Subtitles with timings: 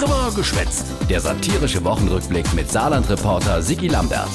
[0.00, 0.86] Drüber geschwätzt.
[1.10, 4.30] Der satirische Wochenrückblick mit Saarland-Reporter Sigi Lambert.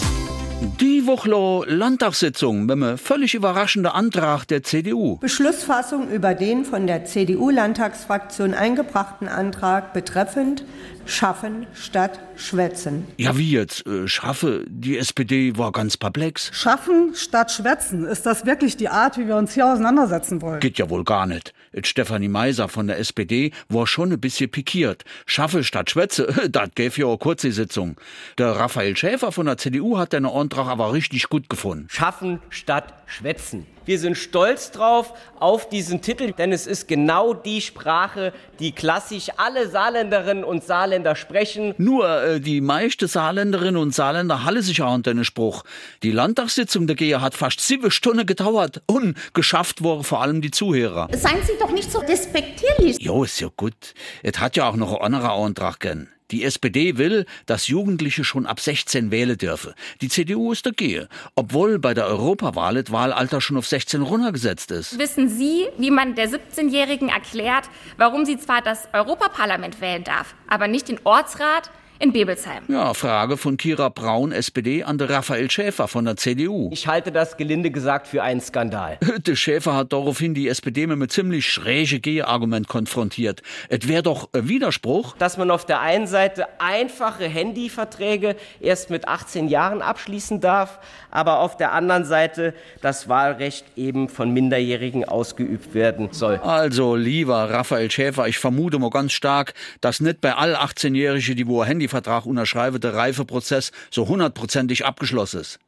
[0.62, 5.18] Die Wochlo Landtagssitzung mit einem völlig überraschenden Antrag der CDU.
[5.18, 10.64] Beschlussfassung über den von der CDU-Landtagsfraktion eingebrachten Antrag betreffend
[11.06, 13.06] Schaffen statt Schwätzen.
[13.18, 13.86] Ja, wie jetzt?
[13.86, 16.50] Äh, schaffe, die SPD war ganz perplex.
[16.54, 18.06] Schaffen statt Schwätzen.
[18.06, 20.60] Ist das wirklich die Art, wie wir uns hier auseinandersetzen wollen?
[20.62, 21.54] Geht ja wohl gar nicht.
[21.84, 25.04] Stefanie Meiser von der SPD war schon ein bisschen pikiert.
[25.26, 27.98] Schaffe statt Schwätze, das gäf ja eine kurze Sitzung.
[28.38, 31.88] Der Raphael Schäfer von der CDU hat den Antrag aber richtig gut gefunden.
[31.90, 33.66] Schaffen statt Schwätzen.
[33.86, 39.30] Wir sind stolz drauf auf diesen Titel, denn es ist genau die Sprache, die klassisch
[39.38, 41.74] alle Saarländerinnen und Saarländer sprechen.
[41.78, 45.64] Nur äh, die meisten Saarländerinnen und Saarländer halle sich auch an den Spruch.
[46.04, 50.52] Die Landtagssitzung der GEA hat fast sieben Stunden gedauert und geschafft wurde vor allem die
[50.52, 51.08] Zuhörer.
[51.12, 53.00] Seien Sie doch nicht so despektierlich.
[53.00, 53.94] Jo, ist ja gut.
[54.22, 56.10] Es hat ja auch noch einen anderen Antrag gern.
[56.32, 59.74] Die SPD will, dass Jugendliche schon ab 16 wählen dürfen.
[60.02, 64.98] Die CDU ist dagegen, obwohl bei der Europawahl das Wahlalter schon auf 16 runtergesetzt ist.
[64.98, 70.68] Wissen Sie, wie man der 17-Jährigen erklärt, warum sie zwar das Europaparlament wählen darf, aber
[70.68, 72.64] nicht den Ortsrat, in Bebelsheim.
[72.68, 76.70] Ja, Frage von Kira Braun, SPD, an Raphael Schäfer von der CDU.
[76.72, 78.98] Ich halte das gelinde gesagt für einen Skandal.
[79.26, 83.42] Der Schäfer hat daraufhin die SPD mit einem ziemlich schräge Gegenargument konfrontiert.
[83.70, 85.16] Es wäre doch ein Widerspruch.
[85.18, 90.80] Dass man auf der einen Seite einfache Handyverträge erst mit 18 Jahren abschließen darf,
[91.12, 96.38] aber auf der anderen Seite das Wahlrecht eben von Minderjährigen ausgeübt werden soll.
[96.38, 101.48] Also, lieber Raphael Schäfer, ich vermute mal ganz stark, dass nicht bei all 18-Jährigen, die
[101.48, 105.60] wo ein Handyvertrag unterschreiben, der Reifeprozess so hundertprozentig abgeschlossen ist.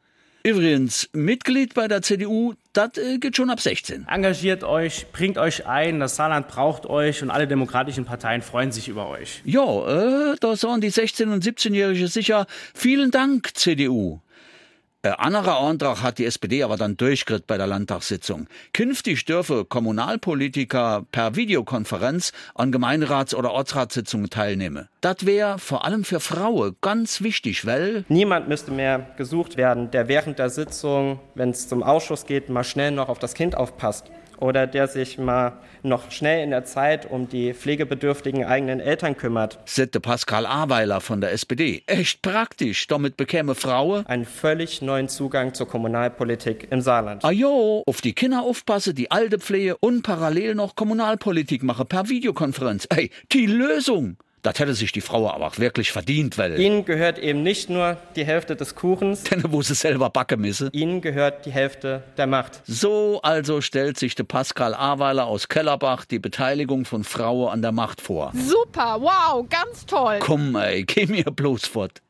[0.43, 4.07] Übrigens, Mitglied bei der CDU, das äh, geht schon ab 16.
[4.07, 8.87] Engagiert euch, bringt euch ein, das Saarland braucht euch und alle demokratischen Parteien freuen sich
[8.87, 9.41] über euch.
[9.43, 14.21] Ja, äh, da sagen die 16- und 17-Jährige sicher, vielen Dank, CDU.
[15.07, 18.47] Ein anderer Antrag hat die SPD aber dann durchgeritt bei der Landtagssitzung.
[18.73, 24.89] Künftig dürfe Kommunalpolitiker per Videokonferenz an Gemeinderats- oder Ortsratssitzungen teilnehmen.
[24.99, 30.09] Das wäre vor allem für Frauen ganz wichtig, weil Niemand müsste mehr gesucht werden, der
[30.09, 34.11] während der Sitzung, wenn es zum Ausschuss geht, mal schnell noch auf das Kind aufpasst
[34.37, 35.53] oder der sich mal
[35.83, 39.59] noch schnell in der Zeit um die pflegebedürftigen eigenen Eltern kümmert.
[39.65, 41.83] Sitte Pascal Aweiler von der SPD.
[41.87, 42.87] Echt praktisch.
[42.87, 47.23] Damit bekäme Frauen einen völlig neuen Zugang zur Kommunalpolitik im Saarland.
[47.23, 52.09] Ah jo, auf die Kinder aufpasse, die alte Pflege und parallel noch Kommunalpolitik mache per
[52.09, 52.87] Videokonferenz.
[52.89, 54.17] Ey, die Lösung!
[54.47, 56.57] Das hätte sich die Frau aber auch wirklich verdient, weil.
[56.57, 60.69] Ihnen gehört eben nicht nur die Hälfte des Kuchens, denn wo sie selber backe misse.
[60.71, 62.61] Ihnen gehört die Hälfte der Macht.
[62.65, 67.73] So also stellt sich der Pascal Aweiler aus Kellerbach die Beteiligung von Frauen an der
[67.73, 68.31] Macht vor.
[68.35, 70.19] Super, wow, ganz toll.
[70.21, 72.01] Komm, ey, geh mir bloß fort.